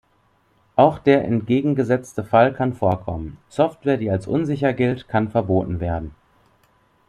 [0.75, 6.15] Auch der entgegengesetzte Fall kann vorkommen: Software, die als unsicher gilt, kann verboten werden.